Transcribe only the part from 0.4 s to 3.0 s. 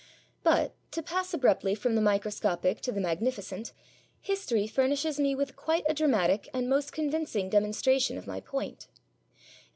But, to pass abruptly from the microscopic to the